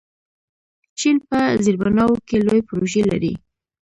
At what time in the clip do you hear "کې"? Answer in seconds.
2.27-2.37